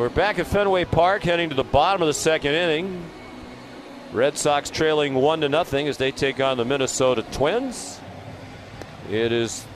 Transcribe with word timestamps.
We're 0.00 0.08
back 0.08 0.38
at 0.38 0.46
Fenway 0.46 0.86
Park, 0.86 1.24
heading 1.24 1.50
to 1.50 1.54
the 1.54 1.62
bottom 1.62 2.00
of 2.00 2.06
the 2.06 2.14
second 2.14 2.54
inning. 2.54 3.04
Red 4.14 4.38
Sox 4.38 4.70
trailing 4.70 5.12
one 5.12 5.42
to 5.42 5.48
nothing 5.50 5.88
as 5.88 5.98
they 5.98 6.10
take 6.10 6.40
on 6.40 6.56
the 6.56 6.64
Minnesota 6.64 7.22
Twins. 7.32 8.00
It 9.10 9.30
is 9.30 9.66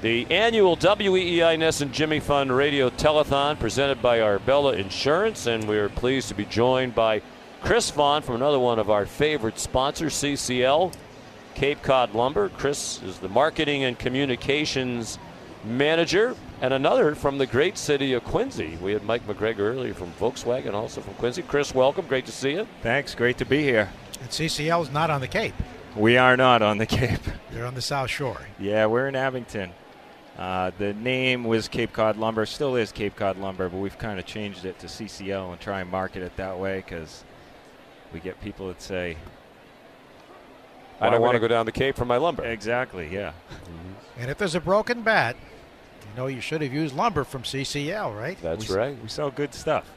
the 0.00 0.26
annual 0.30 0.74
WEEI 0.74 1.58
NESN 1.58 1.92
Jimmy 1.92 2.18
Fund 2.18 2.50
Radio 2.50 2.88
Telethon 2.88 3.58
presented 3.58 4.00
by 4.00 4.22
Arbella 4.22 4.72
Insurance, 4.72 5.46
and 5.46 5.68
we 5.68 5.76
are 5.76 5.90
pleased 5.90 6.28
to 6.28 6.34
be 6.34 6.46
joined 6.46 6.94
by 6.94 7.20
Chris 7.60 7.90
Vaughn 7.90 8.22
from 8.22 8.36
another 8.36 8.58
one 8.58 8.78
of 8.78 8.88
our 8.88 9.04
favorite 9.04 9.58
sponsors, 9.58 10.14
CCL, 10.14 10.94
Cape 11.54 11.82
Cod 11.82 12.14
Lumber. 12.14 12.48
Chris 12.48 13.02
is 13.02 13.18
the 13.18 13.28
marketing 13.28 13.84
and 13.84 13.98
communications 13.98 15.18
manager, 15.64 16.34
and 16.60 16.74
another 16.74 17.14
from 17.14 17.38
the 17.38 17.46
great 17.46 17.78
city 17.78 18.12
of 18.12 18.24
Quincy. 18.24 18.78
We 18.82 18.92
had 18.92 19.04
Mike 19.04 19.26
McGregor 19.26 19.60
earlier 19.60 19.94
from 19.94 20.12
Volkswagen, 20.12 20.74
also 20.74 21.00
from 21.00 21.14
Quincy. 21.14 21.42
Chris, 21.42 21.74
welcome. 21.74 22.06
Great 22.06 22.26
to 22.26 22.32
see 22.32 22.52
you. 22.52 22.66
Thanks. 22.82 23.14
Great 23.14 23.38
to 23.38 23.44
be 23.44 23.62
here. 23.62 23.90
And 24.20 24.30
CCL 24.30 24.82
is 24.82 24.90
not 24.90 25.10
on 25.10 25.20
the 25.20 25.28
Cape. 25.28 25.54
We 25.96 26.16
are 26.16 26.36
not 26.36 26.62
on 26.62 26.78
the 26.78 26.86
Cape. 26.86 27.20
They're 27.50 27.66
on 27.66 27.74
the 27.74 27.82
South 27.82 28.10
Shore. 28.10 28.40
Yeah, 28.58 28.86
we're 28.86 29.08
in 29.08 29.16
Abington. 29.16 29.72
Uh, 30.38 30.70
the 30.78 30.92
name 30.94 31.42
was 31.42 31.66
Cape 31.66 31.92
Cod 31.92 32.16
Lumber, 32.16 32.46
still 32.46 32.76
is 32.76 32.92
Cape 32.92 33.16
Cod 33.16 33.38
Lumber, 33.38 33.68
but 33.68 33.78
we've 33.78 33.98
kind 33.98 34.20
of 34.20 34.26
changed 34.26 34.64
it 34.64 34.78
to 34.78 34.86
CCL 34.86 35.50
and 35.50 35.60
try 35.60 35.80
and 35.80 35.90
market 35.90 36.22
it 36.22 36.36
that 36.36 36.56
way 36.56 36.76
because 36.76 37.24
we 38.12 38.20
get 38.20 38.40
people 38.40 38.68
that 38.68 38.80
say, 38.80 39.16
I 41.00 41.10
don't 41.10 41.20
want 41.20 41.34
to 41.34 41.40
go 41.40 41.48
down 41.48 41.66
the 41.66 41.72
Cape 41.72 41.96
for 41.96 42.04
my 42.04 42.16
lumber. 42.16 42.44
Exactly, 42.44 43.08
yeah. 43.12 43.30
Mm-hmm. 43.30 44.20
And 44.20 44.30
if 44.30 44.38
there's 44.38 44.54
a 44.54 44.60
broken 44.60 45.02
bat, 45.02 45.36
you 46.02 46.16
know 46.16 46.26
you 46.26 46.40
should 46.40 46.60
have 46.62 46.72
used 46.72 46.94
lumber 46.94 47.24
from 47.24 47.42
CCL, 47.42 48.16
right? 48.18 48.40
That's 48.42 48.68
we, 48.68 48.74
right. 48.74 49.02
We 49.02 49.08
sell 49.08 49.30
good 49.30 49.54
stuff. 49.54 49.88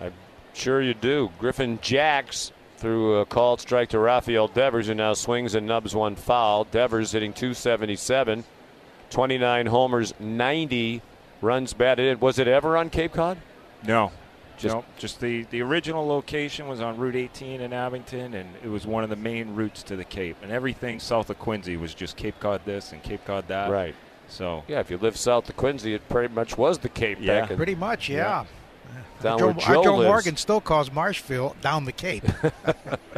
I'm 0.00 0.12
sure 0.54 0.80
you 0.80 0.94
do. 0.94 1.30
Griffin 1.38 1.78
Jax 1.82 2.52
threw 2.76 3.16
a 3.16 3.26
called 3.26 3.60
strike 3.60 3.90
to 3.90 3.98
Rafael 3.98 4.48
Devers, 4.48 4.86
who 4.86 4.94
now 4.94 5.14
swings 5.14 5.54
and 5.54 5.66
nubs 5.66 5.94
one 5.94 6.16
foul. 6.16 6.64
Devers 6.64 7.12
hitting 7.12 7.32
277, 7.32 8.44
29 9.10 9.66
homers, 9.66 10.14
90 10.18 11.02
runs 11.42 11.72
batted 11.74 12.06
in. 12.06 12.20
Was 12.20 12.38
it 12.38 12.48
ever 12.48 12.76
on 12.76 12.88
Cape 12.88 13.12
Cod? 13.12 13.38
No. 13.86 14.12
Just- 14.60 14.74
no, 14.74 14.84
just 14.98 15.20
the, 15.20 15.42
the 15.50 15.62
original 15.62 16.06
location 16.06 16.68
was 16.68 16.80
on 16.80 16.96
Route 16.98 17.16
18 17.16 17.60
in 17.60 17.72
Abington, 17.72 18.34
and 18.34 18.48
it 18.62 18.68
was 18.68 18.86
one 18.86 19.02
of 19.04 19.10
the 19.10 19.16
main 19.16 19.54
routes 19.54 19.82
to 19.84 19.96
the 19.96 20.04
Cape. 20.04 20.36
And 20.42 20.52
everything 20.52 21.00
south 21.00 21.30
of 21.30 21.38
Quincy 21.38 21.76
was 21.76 21.94
just 21.94 22.16
Cape 22.16 22.38
Cod 22.40 22.60
this 22.64 22.92
and 22.92 23.02
Cape 23.02 23.24
Cod 23.24 23.48
that. 23.48 23.70
Right. 23.70 23.94
So, 24.28 24.62
Yeah, 24.68 24.80
if 24.80 24.90
you 24.90 24.98
live 24.98 25.16
south 25.16 25.48
of 25.48 25.56
Quincy, 25.56 25.94
it 25.94 26.08
pretty 26.08 26.32
much 26.32 26.56
was 26.56 26.78
the 26.78 26.88
Cape 26.88 27.18
Yeah. 27.20 27.40
back 27.40 27.50
in 27.50 27.56
Pretty 27.56 27.74
much, 27.74 28.08
yeah. 28.08 28.44
down 29.22 29.38
Joe, 29.38 29.46
where 29.46 29.54
Joe 29.54 29.78
our 29.78 29.84
Joe. 29.84 30.02
Morgan 30.04 30.36
still 30.36 30.60
calls 30.60 30.92
Marshfield 30.92 31.60
down 31.60 31.84
the 31.84 31.92
Cape. 31.92 32.24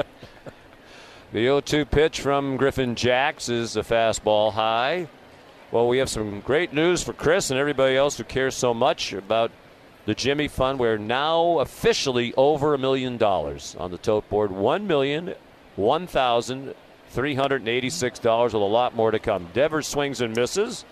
The 1.33 1.41
0 1.45 1.61
2 1.61 1.87
pitch 1.87 2.21
from 2.21 2.57
Griffin 2.59 2.95
Jax 2.95 3.49
is 3.49 3.77
a 3.77 3.81
fastball 3.83 4.53
high. 4.53 5.09
Well, 5.71 5.89
we 5.89 5.97
have 5.99 6.11
some 6.11 6.41
great 6.41 6.75
news 6.75 7.03
for 7.03 7.15
Chris 7.15 7.51
and 7.51 7.59
everybody 7.59 7.97
else 7.97 8.19
who 8.19 8.25
cares 8.25 8.55
so 8.55 8.75
much 8.75 9.15
about 9.15 9.51
the 10.07 10.15
Jimmy 10.15 10.49
Fund. 10.49 10.79
We're 10.79 10.99
now 10.99 11.59
officially 11.61 12.35
over 12.37 12.75
a 12.75 12.79
million 12.79 13.17
dollars 13.17 13.77
on 13.79 13.91
the 13.91 13.99
tote 13.99 14.29
board. 14.29 14.51
One 14.51 14.87
million, 14.87 15.35
one 15.77 16.07
thousand, 16.07 16.75
three 17.11 17.35
hundred 17.35 17.63
and 17.63 17.69
eighty-six 17.69 18.19
dollars, 18.19 18.53
with 18.55 18.63
a 18.63 18.67
lot 18.67 18.95
more 18.95 19.11
to 19.11 19.19
come. 19.19 19.49
Devers 19.53 19.87
swings 19.87 20.21
and 20.21 20.35
misses. 20.35 20.85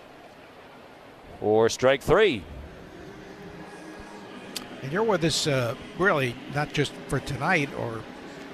Or 1.41 1.69
strike 1.69 2.01
three. 2.03 2.43
and 4.83 4.91
you're 4.91 5.03
with 5.03 5.23
us 5.23 5.47
uh, 5.47 5.75
really 5.97 6.35
not 6.53 6.71
just 6.71 6.91
for 7.07 7.19
tonight 7.19 7.69
or 7.79 8.01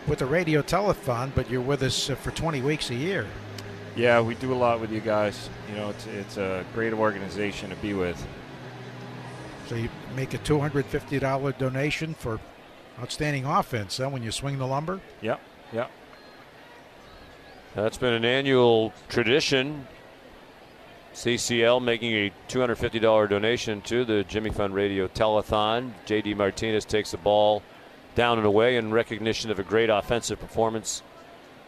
with 0.07 0.19
the 0.19 0.25
radio 0.25 0.61
telethon, 0.61 1.31
but 1.35 1.49
you're 1.49 1.61
with 1.61 1.83
us 1.83 2.09
uh, 2.09 2.15
for 2.15 2.31
20 2.31 2.61
weeks 2.61 2.89
a 2.89 2.95
year. 2.95 3.27
yeah, 3.97 4.21
we 4.21 4.35
do 4.35 4.53
a 4.53 4.55
lot 4.55 4.79
with 4.79 4.89
you 4.89 5.01
guys. 5.01 5.49
You 5.69 5.75
know, 5.75 5.89
it's, 5.89 6.07
it's 6.07 6.37
a 6.37 6.63
great 6.73 6.93
organization 6.93 7.69
to 7.71 7.75
be 7.77 7.93
with. 7.93 8.25
So 9.67 9.75
you 9.75 9.89
make 10.17 10.33
a 10.33 10.39
$250 10.39 11.57
donation 11.59 12.15
for 12.15 12.39
outstanding 12.99 13.45
offense 13.45 13.97
huh, 13.97 14.09
when 14.09 14.23
you 14.23 14.31
swing 14.31 14.57
the 14.57 14.65
lumber. 14.65 14.99
Yep, 15.21 15.39
yep. 15.71 15.91
That's 17.75 17.99
been 17.99 18.13
an 18.13 18.25
annual 18.25 18.93
tradition. 19.09 19.85
CCL 21.13 21.83
making 21.83 22.13
a 22.13 22.31
$250 22.49 23.29
donation 23.29 23.81
to 23.81 24.03
the 24.05 24.23
Jimmy 24.23 24.49
Fund 24.49 24.73
Radio 24.73 25.07
Telethon. 25.07 25.91
JD 26.07 26.35
Martinez 26.35 26.83
takes 26.83 27.11
the 27.11 27.17
ball 27.17 27.61
down 28.15 28.39
and 28.39 28.47
away 28.47 28.77
in 28.77 28.91
recognition 28.91 29.51
of 29.51 29.59
a 29.59 29.63
great 29.63 29.91
offensive 29.91 30.39
performance 30.39 31.03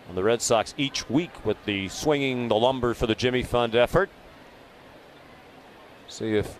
on 0.09 0.16
the 0.16 0.23
Red 0.23 0.41
Sox 0.41 0.73
each 0.75 1.07
week 1.07 1.45
with 1.45 1.63
the 1.66 1.87
swinging 1.89 2.47
the 2.47 2.55
lumber 2.55 2.95
for 2.95 3.05
the 3.05 3.13
Jimmy 3.13 3.43
Fund 3.43 3.75
effort. 3.75 4.09
See 6.07 6.35
if 6.35 6.57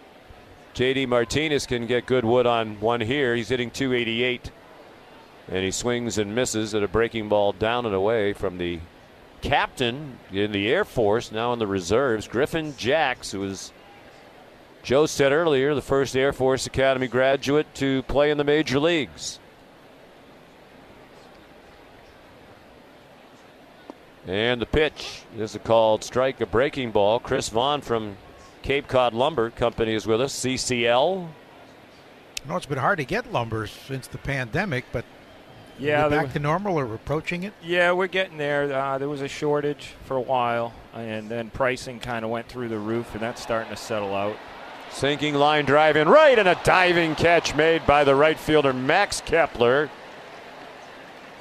JD 0.76 1.08
Martinez 1.08 1.66
can 1.66 1.88
get 1.88 2.06
good 2.06 2.26
wood 2.26 2.46
on 2.46 2.80
one 2.80 3.02
here. 3.02 3.36
He's 3.36 3.50
hitting 3.50 3.72
288 3.72 4.52
and 5.52 5.64
he 5.64 5.72
swings 5.72 6.18
and 6.18 6.36
misses 6.36 6.76
at 6.76 6.84
a 6.84 6.88
breaking 6.88 7.28
ball 7.28 7.54
down 7.54 7.86
and 7.86 7.96
away 7.96 8.34
from 8.34 8.58
the 8.58 8.80
captain 9.42 10.20
in 10.32 10.52
the 10.52 10.72
Air 10.72 10.86
Force, 10.86 11.32
now 11.32 11.54
in 11.54 11.60
the 11.60 11.68
reserves, 11.68 12.28
Griffin 12.28 12.76
Jax, 12.78 13.32
who 13.32 13.40
was, 13.40 13.72
Joe 14.84 15.08
said 15.08 15.32
earlier, 15.32 15.74
the 15.74 15.82
first 15.82 16.16
Air 16.16 16.34
Force 16.34 16.68
Academy 16.68 17.08
graduate 17.08 17.74
to 17.76 18.04
play 18.04 18.30
in 18.30 18.38
the 18.38 18.44
major 18.44 18.80
leagues. 18.80 19.40
And 24.28 24.62
the 24.62 24.68
pitch 24.68 25.24
is 25.36 25.56
a 25.56 25.60
called 25.60 26.04
strike, 26.04 26.40
a 26.42 26.46
breaking 26.46 26.92
ball. 26.92 27.20
Chris 27.20 27.50
Vaughn 27.50 27.82
from 27.82 28.18
Cape 28.62 28.88
Cod 28.88 29.14
Lumber 29.14 29.50
Company 29.50 29.94
is 29.94 30.06
with 30.06 30.22
us, 30.22 30.34
CCL. 30.34 31.28
I 32.46 32.50
know 32.50 32.56
it's 32.56 32.66
been 32.66 32.78
hard 32.78 32.98
to 33.00 33.06
get 33.06 33.32
lumber 33.32 33.68
since 33.68 34.08
the 34.08 34.18
pandemic, 34.18 34.86
but 34.92 35.06
Yeah, 35.78 36.04
we're 36.04 36.10
there 36.10 36.20
back 36.20 36.28
wa- 36.28 36.34
to 36.34 36.40
normal 36.40 36.80
or 36.80 36.94
approaching 36.94 37.44
it. 37.44 37.54
Yeah, 37.62 37.92
we're 37.94 38.08
getting 38.08 38.38
there. 38.38 38.72
Uh, 38.74 38.98
there 38.98 39.10
was 39.10 39.22
a 39.22 39.28
shortage 39.28 39.94
for 40.06 40.18
a 40.18 40.22
while, 40.22 40.74
and 40.94 41.30
then 41.30 41.50
pricing 41.50 42.00
kind 42.00 42.24
of 42.26 42.32
went 42.32 42.48
through 42.48 42.70
the 42.70 42.80
roof, 42.80 43.14
and 43.14 43.22
that's 43.22 43.42
starting 43.42 43.70
to 43.72 43.78
settle 43.78 44.14
out. 44.16 44.36
Sinking 44.92 45.36
line 45.36 45.66
drive 45.66 45.96
in 45.96 46.10
right, 46.10 46.38
and 46.38 46.48
a 46.48 46.60
diving 46.64 47.16
catch 47.16 47.56
made 47.56 47.86
by 47.86 48.04
the 48.04 48.16
right 48.16 48.38
fielder, 48.40 48.74
Max 48.74 49.22
Kepler. 49.22 49.90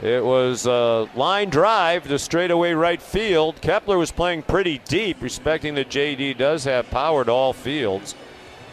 It 0.03 0.25
was 0.25 0.65
a 0.65 1.09
line 1.17 1.51
drive 1.51 2.07
to 2.07 2.19
straightaway 2.21 2.73
right 2.73 3.03
field. 3.03 3.61
Kepler 3.61 3.99
was 3.99 4.13
playing 4.13 4.43
pretty 4.43 4.79
deep, 4.85 5.21
respecting 5.21 5.75
that 5.75 5.89
JD 5.89 6.39
does 6.39 6.63
have 6.65 6.89
power 6.91 7.25
to 7.25 7.33
all 7.33 7.53
fields. 7.53 8.15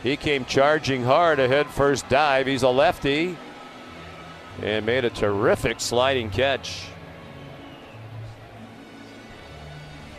He 0.03 0.17
came 0.17 0.45
charging 0.45 1.03
hard, 1.03 1.39
a 1.39 1.65
first 1.65 2.07
dive. 2.09 2.45
He's 2.45 2.61
a 2.61 2.69
lefty 2.69 3.35
and 4.61 4.85
made 4.85 5.03
a 5.03 5.09
terrific 5.09 5.79
sliding 5.79 6.29
catch. 6.29 6.85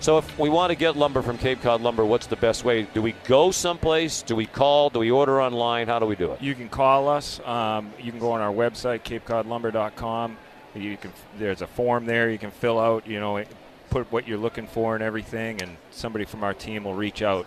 So 0.01 0.19
if 0.19 0.39
we 0.39 0.49
want 0.49 0.71
to 0.71 0.77
get 0.77 0.97
lumber 0.97 1.23
from 1.23 1.39
Cape 1.39 1.63
Cod 1.63 1.81
Lumber, 1.81 2.05
what's 2.05 2.27
the 2.27 2.37
best 2.37 2.65
way? 2.65 2.83
Do 2.95 3.01
we 3.01 3.13
go 3.27 3.51
someplace? 3.53 4.23
Do 4.23 4.37
we 4.37 4.47
call? 4.47 4.91
Do 4.91 4.99
we 4.99 5.11
order 5.11 5.41
online? 5.41 5.87
How 5.87 6.01
do 6.01 6.07
we 6.07 6.17
do 6.17 6.33
it? 6.33 6.43
You 6.43 6.55
can 6.55 6.69
call 6.69 7.09
us. 7.09 7.41
Um, 7.41 7.93
you 7.99 8.11
can 8.11 8.21
go 8.21 8.33
on 8.33 8.41
our 8.41 8.53
website, 8.53 9.03
capecodlumber.com. 9.03 10.37
You 10.77 10.97
can. 10.97 11.13
There's 11.39 11.63
a 11.63 11.67
form 11.67 12.07
there 12.07 12.31
you 12.31 12.39
can 12.39 12.51
fill 12.51 12.79
out. 12.79 13.07
You 13.07 13.19
know, 13.21 13.43
put 13.91 14.11
what 14.13 14.29
you're 14.29 14.39
looking 14.39 14.67
for 14.67 14.95
and 14.95 15.03
everything, 15.03 15.63
and 15.63 15.77
somebody 15.91 16.25
from 16.25 16.45
our 16.45 16.55
team 16.55 16.85
will 16.85 16.95
reach 16.95 17.23
out. 17.23 17.47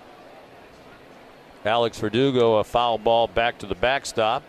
Alex 1.66 2.00
Verdugo, 2.00 2.58
a 2.58 2.64
foul 2.64 2.98
ball 2.98 3.28
back 3.28 3.58
to 3.60 3.66
the 3.66 3.76
backstop. 3.76 4.44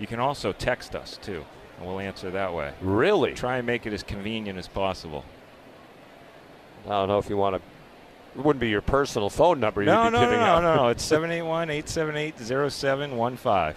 You 0.00 0.06
can 0.06 0.18
also 0.18 0.52
text 0.52 0.96
us 0.96 1.18
too, 1.22 1.44
and 1.78 1.86
we'll 1.86 2.00
answer 2.00 2.30
that 2.30 2.52
way. 2.52 2.72
Really? 2.80 3.34
Try 3.34 3.58
and 3.58 3.66
make 3.66 3.86
it 3.86 3.92
as 3.92 4.02
convenient 4.02 4.58
as 4.58 4.66
possible. 4.66 5.24
I 6.86 6.90
don't 6.90 7.08
know 7.08 7.18
if 7.18 7.30
you 7.30 7.36
want 7.36 7.54
to. 7.56 7.62
It 8.38 8.44
wouldn't 8.44 8.60
be 8.60 8.70
your 8.70 8.80
personal 8.80 9.30
phone 9.30 9.60
number 9.60 9.82
you'd 9.82 9.86
No, 9.86 10.04
be 10.06 10.10
no, 10.10 10.20
giving 10.20 10.40
no, 10.40 10.44
out. 10.44 10.62
no, 10.62 10.74
no. 10.76 10.88
It's 10.88 11.04
781 11.04 11.70
878 11.70 12.38
0715. 12.72 13.74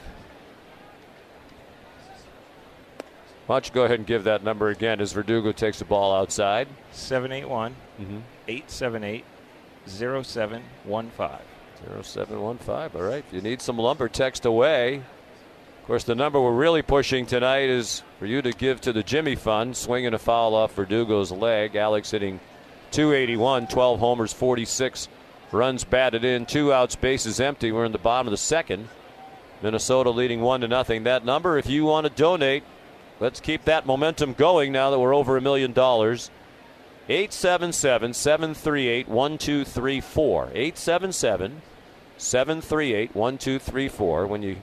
Why 3.47 3.55
don't 3.55 3.67
you 3.67 3.73
go 3.73 3.83
ahead 3.85 3.99
and 3.99 4.07
give 4.07 4.23
that 4.23 4.43
number 4.43 4.69
again 4.69 4.99
as 4.99 5.11
Verdugo 5.13 5.51
takes 5.51 5.79
the 5.79 5.85
ball 5.85 6.15
outside? 6.15 6.67
781 6.91 7.75
Mhm. 8.01 8.21
878 8.47 9.23
0715. 9.85 11.39
0715. 12.01 12.91
All 12.99 13.07
right. 13.07 13.23
If 13.27 13.33
you 13.33 13.41
need 13.41 13.61
some 13.61 13.77
lumber, 13.77 14.07
text 14.09 14.45
away. 14.45 14.95
Of 15.81 15.87
course, 15.87 16.03
the 16.03 16.15
number 16.15 16.41
we're 16.41 16.51
really 16.51 16.81
pushing 16.81 17.27
tonight 17.27 17.69
is 17.69 18.01
for 18.17 18.25
you 18.25 18.41
to 18.41 18.51
give 18.51 18.81
to 18.81 18.93
the 18.93 19.03
Jimmy 19.03 19.35
Fund, 19.35 19.77
swinging 19.77 20.13
a 20.15 20.17
foul 20.17 20.55
off 20.55 20.75
Verdugo's 20.75 21.31
leg. 21.31 21.75
Alex 21.75 22.09
hitting 22.09 22.39
281, 22.89 23.67
12 23.67 23.99
homers, 23.99 24.33
46 24.33 25.07
runs 25.51 25.83
batted 25.83 26.25
in, 26.25 26.47
two 26.47 26.73
outs, 26.73 26.95
bases 26.95 27.39
empty. 27.39 27.71
We're 27.71 27.85
in 27.85 27.91
the 27.91 27.99
bottom 27.99 28.25
of 28.27 28.31
the 28.31 28.37
second. 28.37 28.87
Minnesota 29.61 30.09
leading 30.09 30.41
one 30.41 30.61
to 30.61 30.67
nothing. 30.67 31.03
That 31.03 31.23
number, 31.23 31.57
if 31.59 31.69
you 31.69 31.85
want 31.85 32.05
to 32.07 32.09
donate, 32.11 32.63
let's 33.19 33.39
keep 33.39 33.65
that 33.65 33.85
momentum 33.85 34.33
going 34.33 34.71
now 34.71 34.91
that 34.91 34.99
we're 34.99 35.15
over 35.15 35.37
a 35.37 35.41
million 35.41 35.73
dollars. 35.73 36.29
877 37.07 38.13
738 38.13 39.07
1234. 39.07 40.43
877 40.53 41.61
738 42.17 43.15
1234. 43.15 44.27
When 44.27 44.41
you 44.41 44.57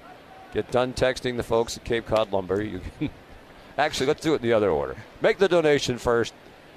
get 0.52 0.70
done 0.70 0.93
texting 0.93 1.37
the 1.37 1.43
folks 1.43 1.76
at 1.76 1.84
Cape 1.84 2.06
Cod 2.06 2.32
Lumber, 2.32 2.62
you 2.62 2.81
can. 2.99 3.10
Actually, 3.78 4.06
let's 4.06 4.20
do 4.20 4.34
it 4.34 4.37
in 4.37 4.43
the 4.43 4.52
other 4.52 4.70
order. 4.70 4.96
Make 5.22 5.38
the 5.38 5.49
donation 5.49 5.96
first, 5.96 6.34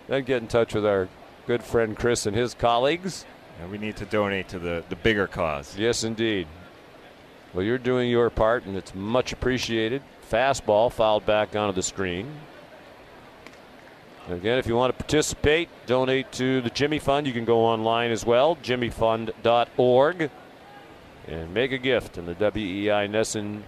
then 0.07 0.23
get 0.23 0.41
in 0.41 0.47
touch 0.47 0.73
with 0.73 0.85
our 0.85 1.09
good 1.45 1.61
friend 1.61 1.97
Chris 1.97 2.25
and 2.25 2.35
his 2.35 2.53
colleagues. 2.53 3.25
And 3.61 3.71
we 3.71 3.77
need 3.77 3.97
to 3.97 4.05
donate 4.05 4.49
to 4.49 4.59
the, 4.59 4.83
the 4.89 4.95
bigger 4.95 5.27
cause. 5.27 5.77
Yes, 5.77 6.03
indeed. 6.03 6.47
Well, 7.53 7.63
you're 7.63 7.77
doing 7.77 8.09
your 8.09 8.29
part, 8.29 8.65
and 8.65 8.75
it's 8.75 8.93
much 8.93 9.31
appreciated. 9.33 10.01
Fastball 10.29 10.91
fouled 10.91 11.25
back 11.25 11.55
onto 11.55 11.75
the 11.75 11.83
screen. 11.83 12.31
Again, 14.29 14.57
if 14.57 14.65
you 14.65 14.75
want 14.75 14.95
to 14.95 15.03
participate, 15.03 15.69
donate 15.85 16.31
to 16.33 16.61
the 16.61 16.71
Jimmy 16.71 16.97
Fund. 16.97 17.27
You 17.27 17.33
can 17.33 17.45
go 17.45 17.59
online 17.59 18.09
as 18.09 18.25
well, 18.25 18.55
jimmyfund.org, 18.55 20.31
and 21.27 21.53
make 21.53 21.71
a 21.71 21.77
gift 21.77 22.17
in 22.17 22.25
the 22.25 22.33
WEEI 22.33 23.07
NESN 23.09 23.61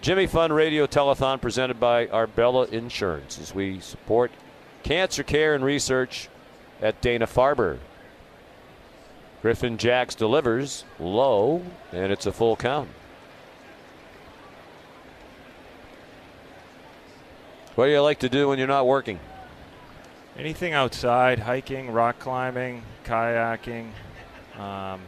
Jimmy 0.00 0.28
Fund 0.28 0.54
Radio 0.54 0.86
Telethon 0.86 1.40
presented 1.40 1.80
by 1.80 2.06
Arbella 2.06 2.66
Insurance 2.66 3.40
as 3.40 3.52
we 3.52 3.80
support 3.80 4.30
cancer 4.84 5.24
care 5.24 5.56
and 5.56 5.64
research 5.64 6.28
at 6.80 7.00
Dana 7.00 7.26
Farber. 7.26 7.78
Griffin 9.42 9.76
Jax 9.76 10.14
delivers 10.14 10.84
low, 11.00 11.62
and 11.92 12.12
it's 12.12 12.26
a 12.26 12.32
full 12.32 12.54
count. 12.54 12.88
What 17.78 17.84
do 17.84 17.92
you 17.92 18.00
like 18.00 18.18
to 18.18 18.28
do 18.28 18.48
when 18.48 18.58
you're 18.58 18.66
not 18.66 18.88
working? 18.88 19.20
Anything 20.36 20.72
outside, 20.72 21.38
hiking, 21.38 21.92
rock 21.92 22.18
climbing, 22.18 22.82
kayaking. 23.04 23.90
Um, 24.58 25.00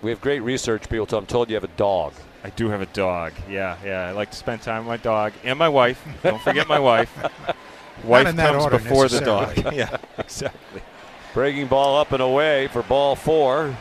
We 0.00 0.12
have 0.12 0.20
great 0.20 0.38
research 0.38 0.88
people. 0.88 1.08
So 1.08 1.18
I'm 1.18 1.26
told 1.26 1.48
you 1.48 1.56
have 1.56 1.64
a 1.64 1.76
dog. 1.76 2.12
I 2.44 2.50
do 2.50 2.68
have 2.68 2.80
a 2.80 2.86
dog. 2.86 3.32
Yeah, 3.50 3.76
yeah. 3.84 4.06
I 4.06 4.12
like 4.12 4.30
to 4.30 4.36
spend 4.36 4.62
time 4.62 4.86
with 4.86 4.86
my 4.86 4.96
dog 4.96 5.32
and 5.42 5.58
my 5.58 5.68
wife. 5.68 6.06
Don't 6.22 6.40
forget 6.40 6.68
my 6.68 6.78
wife. 6.78 7.10
wife 8.04 8.36
comes 8.36 8.66
before 8.66 9.08
the 9.08 9.18
dog. 9.18 9.56
yeah, 9.74 9.96
exactly. 10.16 10.82
Breaking 11.32 11.66
ball 11.66 11.98
up 11.98 12.12
and 12.12 12.22
away 12.22 12.68
for 12.68 12.84
ball 12.84 13.16
four. 13.16 13.76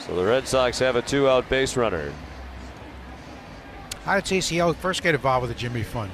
So 0.00 0.14
the 0.14 0.24
Red 0.26 0.46
Sox 0.46 0.78
have 0.80 0.96
a 0.96 1.02
two 1.02 1.30
out 1.30 1.48
base 1.48 1.78
runner. 1.78 2.12
How 4.04 4.16
did 4.16 4.24
CCL 4.24 4.76
first 4.76 5.02
get 5.02 5.14
involved 5.14 5.48
with 5.48 5.56
the 5.56 5.58
Jimmy 5.58 5.82
Fund? 5.82 6.10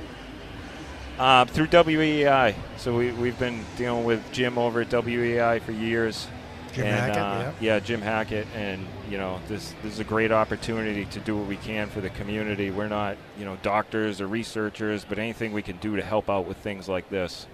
Uh, 1.18 1.46
through 1.46 1.66
WEEI. 1.66 2.54
So 2.76 2.94
we, 2.94 3.10
we've 3.12 3.38
been 3.38 3.64
dealing 3.76 4.04
with 4.04 4.22
Jim 4.32 4.58
over 4.58 4.82
at 4.82 4.90
WEEI 4.90 5.62
for 5.62 5.72
years. 5.72 6.28
Jim 6.74 6.84
and, 6.84 6.94
Hackett, 6.94 7.16
uh, 7.16 7.52
yeah. 7.58 7.78
Jim 7.80 8.02
Hackett. 8.02 8.46
And, 8.54 8.86
you 9.10 9.16
know, 9.16 9.40
this, 9.48 9.74
this 9.82 9.94
is 9.94 9.98
a 9.98 10.04
great 10.04 10.30
opportunity 10.30 11.06
to 11.06 11.20
do 11.20 11.34
what 11.34 11.46
we 11.46 11.56
can 11.56 11.88
for 11.88 12.02
the 12.02 12.10
community. 12.10 12.70
We're 12.70 12.88
not, 12.88 13.16
you 13.38 13.46
know, 13.46 13.56
doctors 13.62 14.20
or 14.20 14.26
researchers, 14.26 15.06
but 15.06 15.18
anything 15.18 15.54
we 15.54 15.62
can 15.62 15.78
do 15.78 15.96
to 15.96 16.02
help 16.02 16.28
out 16.28 16.44
with 16.46 16.58
things 16.58 16.86
like 16.86 17.08
this, 17.08 17.46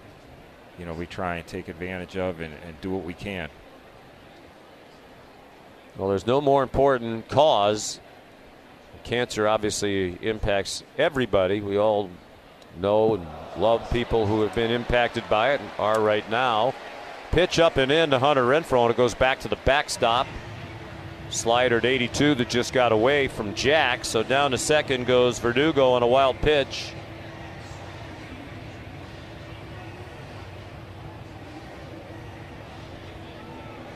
you 0.76 0.84
know, 0.84 0.94
we 0.94 1.06
try 1.06 1.36
and 1.36 1.46
take 1.46 1.68
advantage 1.68 2.16
of 2.16 2.40
and, 2.40 2.52
and 2.66 2.80
do 2.80 2.90
what 2.90 3.04
we 3.04 3.14
can. 3.14 3.48
Well, 5.96 6.08
there's 6.08 6.26
no 6.26 6.40
more 6.40 6.64
important 6.64 7.28
cause. 7.28 8.00
Cancer 9.04 9.46
obviously 9.46 10.18
impacts 10.20 10.82
everybody. 10.98 11.60
We 11.60 11.78
all 11.78 12.10
know 12.80 13.14
and 13.14 13.26
love 13.58 13.88
people 13.90 14.26
who 14.26 14.42
have 14.42 14.54
been 14.54 14.70
impacted 14.70 15.24
by 15.28 15.52
it 15.52 15.60
and 15.60 15.70
are 15.78 16.00
right 16.00 16.28
now. 16.30 16.74
Pitch 17.30 17.58
up 17.58 17.76
and 17.76 17.90
in 17.90 18.10
to 18.10 18.18
Hunter 18.18 18.44
Renfroe, 18.44 18.82
and 18.82 18.90
it 18.90 18.96
goes 18.96 19.14
back 19.14 19.40
to 19.40 19.48
the 19.48 19.56
backstop. 19.64 20.26
Slider 21.30 21.78
at 21.78 21.84
82 21.84 22.34
that 22.34 22.50
just 22.50 22.72
got 22.72 22.92
away 22.92 23.26
from 23.28 23.54
Jack. 23.54 24.04
So 24.04 24.22
down 24.22 24.50
to 24.50 24.58
second 24.58 25.06
goes 25.06 25.38
Verdugo 25.38 25.92
on 25.92 26.02
a 26.02 26.06
wild 26.06 26.36
pitch. 26.40 26.92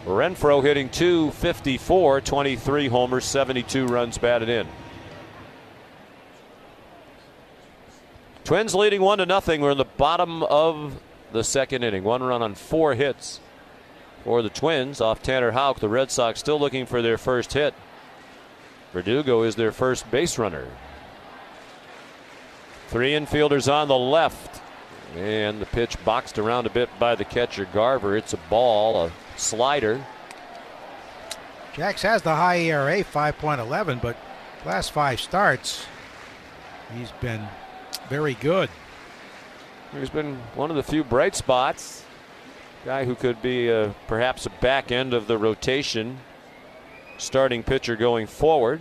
Renfroe 0.07 0.63
hitting 0.63 0.89
254, 0.89 2.21
23 2.21 2.89
homers, 2.89 3.25
72 3.25 3.87
runs 3.87 4.17
batted 4.17 4.49
in. 4.49 4.67
Twins 8.47 8.77
leading 8.77 9.03
one 9.03 9.19
to 9.19 9.27
nothing. 9.27 9.61
We're 9.61 9.73
in 9.73 9.79
the 9.79 9.85
bottom 9.85 10.45
of 10.45 11.01
the 11.33 11.43
second 11.43 11.83
inning. 11.83 12.05
One 12.05 12.23
run 12.23 12.43
on 12.43 12.55
four 12.55 12.95
hits 12.95 13.41
for 14.23 14.41
the 14.41 14.49
Twins 14.49 15.01
off 15.01 15.21
Tanner 15.21 15.51
Houck. 15.51 15.81
The 15.81 15.89
Red 15.89 16.13
Sox 16.13 16.39
still 16.39 16.61
looking 16.61 16.87
for 16.87 17.03
their 17.03 17.19
first 17.19 17.55
hit. 17.55 17.75
Verdugo 18.93 19.43
is 19.43 19.57
their 19.57 19.73
first 19.73 20.09
base 20.13 20.39
runner. 20.39 20.69
Three 22.87 23.15
infielders 23.15 23.71
on 23.71 23.89
the 23.89 23.99
left. 23.99 24.63
And 25.17 25.61
the 25.61 25.67
pitch 25.67 25.97
boxed 26.05 26.39
around 26.39 26.67
a 26.67 26.71
bit 26.71 26.89
by 27.01 27.17
the 27.17 27.25
catcher 27.25 27.65
Garver. 27.65 28.17
It's 28.17 28.33
a 28.33 28.39
ball, 28.49 29.07
a 29.07 29.13
slider. 29.37 30.07
Jax 31.75 32.03
has 32.03 32.23
the 32.23 32.37
high 32.37 32.59
ERA, 32.59 33.03
5.11, 33.03 34.01
but 34.01 34.17
last 34.65 34.93
five 34.93 35.19
starts, 35.19 35.85
he's 36.97 37.11
been 37.21 37.49
very 38.09 38.35
good. 38.35 38.71
He's 39.93 40.11
been 40.11 40.37
one 40.55 40.71
of 40.71 40.77
the 40.77 40.83
few 40.83 41.03
bright 41.03 41.35
spots. 41.35 42.05
Guy 42.85 43.05
who 43.05 43.15
could 43.15 43.43
be 43.43 43.71
uh, 43.71 43.91
perhaps 44.07 44.47
a 44.47 44.51
back 44.51 44.93
end 44.93 45.13
of 45.13 45.27
the 45.27 45.37
rotation 45.39 46.19
starting 47.19 47.63
pitcher 47.63 47.97
going 47.97 48.27
forward. 48.27 48.81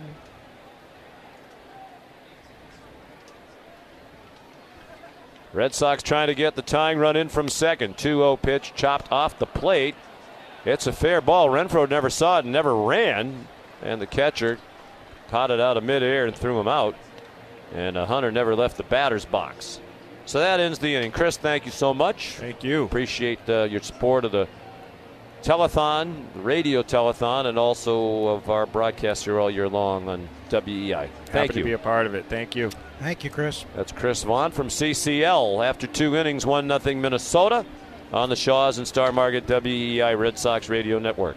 Red 5.52 5.74
Sox 5.74 6.02
trying 6.02 6.26
to 6.26 6.34
get 6.34 6.54
the 6.54 6.62
tying 6.62 6.98
run 6.98 7.16
in 7.16 7.28
from 7.28 7.48
second. 7.48 7.96
2 7.96 8.18
0 8.18 8.36
pitch 8.36 8.72
chopped 8.76 9.10
off 9.10 9.38
the 9.38 9.46
plate. 9.46 9.94
It's 10.66 10.86
a 10.86 10.92
fair 10.92 11.20
ball. 11.20 11.48
Renfroe 11.48 11.88
never 11.88 12.10
saw 12.10 12.38
it 12.38 12.44
and 12.44 12.52
never 12.52 12.76
ran. 12.76 13.48
And 13.82 14.00
the 14.00 14.06
catcher 14.06 14.58
caught 15.28 15.50
it 15.50 15.60
out 15.60 15.76
of 15.76 15.84
midair 15.84 16.26
and 16.26 16.36
threw 16.36 16.60
him 16.60 16.68
out. 16.68 16.94
And 17.74 17.96
uh, 17.96 18.06
Hunter 18.06 18.30
never 18.30 18.54
left 18.54 18.76
the 18.76 18.84
batter's 18.84 19.24
box. 19.24 19.80
So 20.24 20.40
that 20.40 20.58
ends 20.60 20.78
the 20.78 20.94
inning. 20.94 21.12
Chris, 21.12 21.36
thank 21.36 21.66
you 21.66 21.72
so 21.72 21.94
much. 21.94 22.30
Thank 22.32 22.64
you. 22.64 22.84
Appreciate 22.84 23.38
uh, 23.48 23.64
your 23.64 23.80
support 23.80 24.24
of 24.24 24.32
the 24.32 24.48
telethon, 25.42 26.24
the 26.34 26.40
radio 26.40 26.82
telethon, 26.82 27.46
and 27.46 27.56
also 27.56 28.26
of 28.28 28.50
our 28.50 28.66
broadcast 28.66 29.24
here 29.24 29.38
all 29.38 29.50
year 29.50 29.68
long 29.68 30.08
on 30.08 30.28
WEEI. 30.50 31.08
Thank 31.26 31.30
Happy 31.30 31.54
you. 31.54 31.62
to 31.62 31.64
be 31.64 31.72
a 31.72 31.78
part 31.78 32.06
of 32.06 32.14
it. 32.14 32.26
Thank 32.28 32.56
you. 32.56 32.70
Thank 32.98 33.22
you, 33.22 33.30
Chris. 33.30 33.64
That's 33.76 33.92
Chris 33.92 34.24
Vaughn 34.24 34.50
from 34.50 34.68
CCL. 34.68 35.64
After 35.64 35.86
two 35.86 36.16
innings, 36.16 36.44
1 36.44 36.68
0 36.80 36.96
Minnesota 36.96 37.64
on 38.12 38.28
the 38.28 38.36
Shaws 38.36 38.78
and 38.78 38.88
Star 38.88 39.12
Market 39.12 39.46
WEEI 39.46 40.18
Red 40.18 40.38
Sox 40.38 40.68
Radio 40.68 40.98
Network. 40.98 41.36